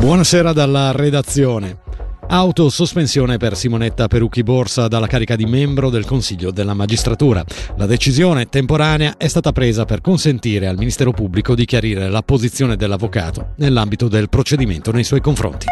[0.00, 1.80] Buonasera dalla redazione.
[2.26, 7.44] Autosospensione per Simonetta Perucchi Borsa dalla carica di membro del Consiglio della Magistratura.
[7.76, 12.76] La decisione temporanea è stata presa per consentire al Ministero Pubblico di chiarire la posizione
[12.76, 15.66] dell'avvocato nell'ambito del procedimento nei suoi confronti.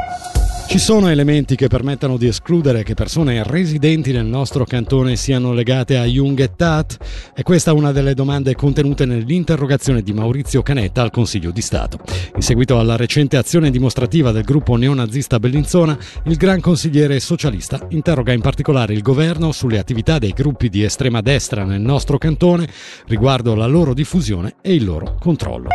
[0.69, 5.97] Ci sono elementi che permettano di escludere che persone residenti nel nostro cantone siano legate
[5.97, 6.99] a Jung e Tat?
[7.35, 11.99] E questa è una delle domande contenute nell'interrogazione di Maurizio Canetta al Consiglio di Stato.
[12.35, 18.35] In seguito alla recente azione dimostrativa del gruppo neonazista Bellinzona, il gran consigliere socialista interroga
[18.35, 22.69] in particolare il governo sulle attività dei gruppi di estrema destra nel nostro cantone
[23.07, 25.71] riguardo la loro diffusione e il loro controllo.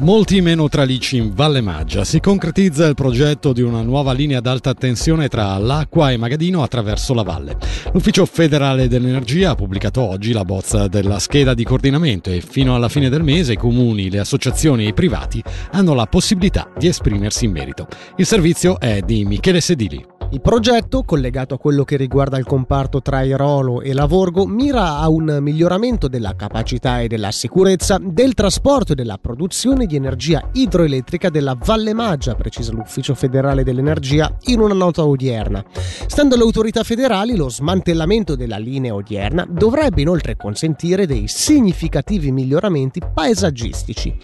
[0.00, 2.04] Molti meno tralicci in Valle Maggia.
[2.04, 7.14] Si concretizza il progetto di una nuova linea d'alta tensione tra l'acqua e Magadino attraverso
[7.14, 7.56] la valle.
[7.92, 12.88] L'Ufficio federale dell'energia ha pubblicato oggi la bozza della scheda di coordinamento e fino alla
[12.88, 17.46] fine del mese i comuni, le associazioni e i privati hanno la possibilità di esprimersi
[17.46, 17.88] in merito.
[18.18, 20.17] Il servizio è di Michele Sedili.
[20.30, 25.08] Il progetto, collegato a quello che riguarda il comparto tra Airolo e Lavorgo, mira a
[25.08, 31.30] un miglioramento della capacità e della sicurezza del trasporto e della produzione di energia idroelettrica
[31.30, 35.64] della Valle Maggia, precisa l'Ufficio federale dell'energia in una nota odierna.
[36.06, 43.00] Stando alle autorità federali, lo smantellamento della linea odierna dovrebbe inoltre consentire dei significativi miglioramenti
[43.14, 44.14] paesaggistici.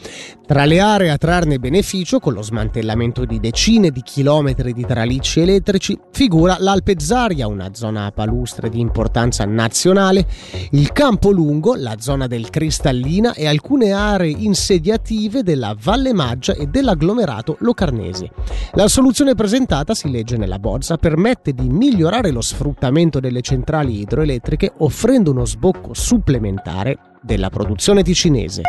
[0.47, 5.41] Tra le aree a trarne beneficio, con lo smantellamento di decine di chilometri di tralicci
[5.41, 10.27] elettrici, figura l'Alpezzaria, una zona palustre di importanza nazionale,
[10.71, 16.67] il Campo Lungo, la zona del Cristallina e alcune aree insediative della Valle Maggia e
[16.67, 18.31] dell'agglomerato locarnese.
[18.73, 24.73] La soluzione presentata, si legge nella bozza, permette di migliorare lo sfruttamento delle centrali idroelettriche
[24.79, 28.63] offrendo uno sbocco supplementare della produzione ticinese.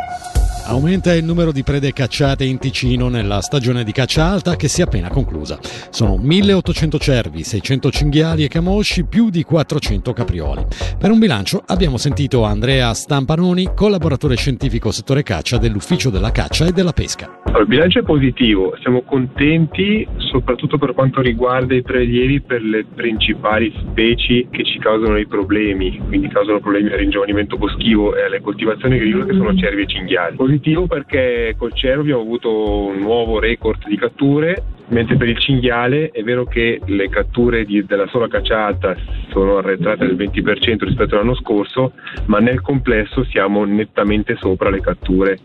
[0.68, 4.82] Aumenta il numero di prede cacciate in Ticino nella stagione di caccia alta che si
[4.82, 5.60] è appena conclusa.
[5.92, 10.66] Sono 1800 cervi, 600 cinghiali e camosci, più di 400 caprioli.
[10.98, 16.72] Per un bilancio abbiamo sentito Andrea Stampanoni, collaboratore scientifico settore caccia dell'Ufficio della Caccia e
[16.72, 17.45] della Pesca.
[17.58, 23.74] Il bilancio è positivo, siamo contenti soprattutto per quanto riguarda i prelievi per le principali
[23.80, 28.96] specie che ci causano i problemi, quindi causano problemi al ringiovanimento boschivo e alle coltivazioni
[28.96, 30.36] agricole che sono cervi e cinghiali.
[30.36, 36.12] Positivo perché col cervo abbiamo avuto un nuovo record di catture, mentre per il cinghiale
[36.12, 38.96] è vero che le catture di, della sola cacciata
[39.30, 41.94] sono arretrate del 20% rispetto all'anno scorso,
[42.26, 45.40] ma nel complesso siamo nettamente sopra le catture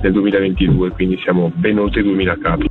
[0.00, 2.70] del 2022, quindi siamo ben oltre i 2000 capi.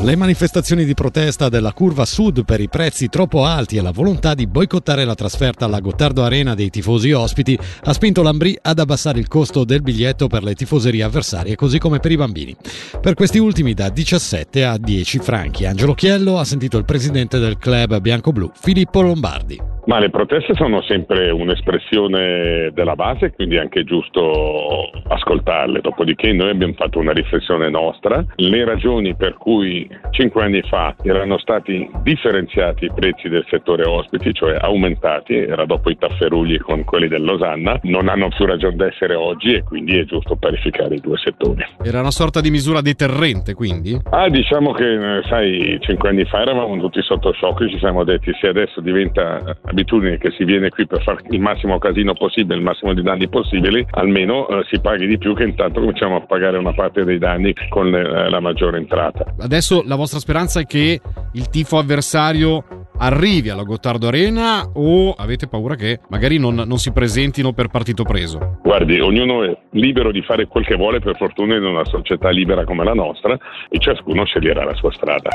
[0.00, 4.32] Le manifestazioni di protesta della curva sud per i prezzi troppo alti e la volontà
[4.32, 9.18] di boicottare la trasferta alla Gottardo Arena dei tifosi ospiti ha spinto l'Ambrì ad abbassare
[9.18, 12.56] il costo del biglietto per le tifoserie avversarie così come per i bambini.
[13.00, 15.66] Per questi ultimi da 17 a 10 franchi.
[15.66, 19.60] Angelo Chiello ha sentito il presidente del club bianco-blu Filippo Lombardi.
[19.84, 25.80] Ma le proteste sono sempre un'espressione della base, quindi è anche giusto ascoltarle.
[25.80, 28.24] Dopodiché noi abbiamo fatto una riflessione nostra.
[28.36, 34.32] Le ragioni per cui cinque anni fa erano stati differenziati i prezzi del settore ospiti,
[34.32, 39.14] cioè aumentati, era dopo i tafferugli con quelli del Losanna, non hanno più ragione d'essere
[39.14, 41.64] oggi e quindi è giusto parificare i due settori.
[41.82, 43.98] Era una sorta di misura deterrente, quindi?
[44.10, 48.04] Ah, diciamo che, eh, sai, cinque anni fa eravamo tutti sotto shock e ci siamo
[48.04, 52.56] detti se adesso diventa abitudine che si viene qui per fare il massimo casino possibile,
[52.56, 56.20] il massimo di danni possibili, almeno eh, si paghi di più che intanto cominciamo a
[56.20, 59.34] pagare una parte dei danni con eh, la maggiore entrata.
[59.38, 61.00] Adesso la vostra speranza è che
[61.32, 66.92] il tifo avversario arrivi alla Gottardo Arena o avete paura che magari non, non, si
[66.92, 68.58] presentino per partito preso?
[68.62, 72.64] Guardi, ognuno è libero di fare quel che vuole per fortuna in una società libera
[72.64, 73.36] come la nostra
[73.68, 75.30] e ciascuno sceglierà la sua strada.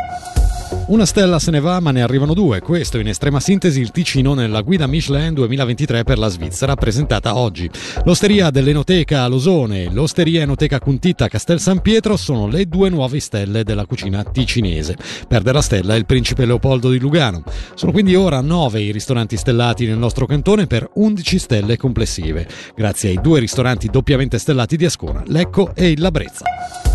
[0.87, 2.61] Una stella se ne va, ma ne arrivano due.
[2.61, 7.69] Questo in estrema sintesi il Ticino nella guida Michelin 2023 per la Svizzera, presentata oggi.
[8.05, 13.19] L'osteria dell'Enoteca Losone e l'osteria Enoteca Cuntita a Castel San Pietro sono le due nuove
[13.19, 14.95] stelle della cucina ticinese.
[15.27, 17.43] Perde la stella il principe Leopoldo di Lugano.
[17.73, 23.09] Sono quindi ora nove i ristoranti stellati nel nostro cantone per 11 stelle complessive, grazie
[23.09, 26.86] ai due ristoranti doppiamente stellati di Ascona, Lecco e il Labrezza.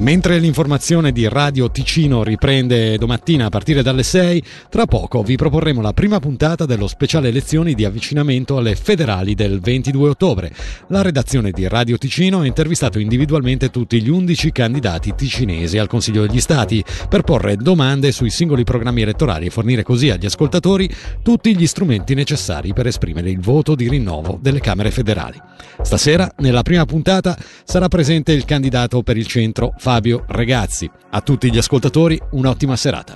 [0.00, 5.82] Mentre l'informazione di Radio Ticino riprende domattina a partire dalle 6, tra poco vi proporremo
[5.82, 10.52] la prima puntata dello speciale elezioni di avvicinamento alle federali del 22 ottobre.
[10.86, 16.26] La redazione di Radio Ticino ha intervistato individualmente tutti gli 11 candidati ticinesi al Consiglio
[16.26, 20.88] degli Stati per porre domande sui singoli programmi elettorali e fornire così agli ascoltatori
[21.22, 25.38] tutti gli strumenti necessari per esprimere il voto di rinnovo delle Camere federali.
[25.82, 30.88] Stasera, nella prima puntata, sarà presente il candidato per il centro Fabio Regazzi.
[31.10, 33.14] A tutti gli ascoltatori un'ottima serata.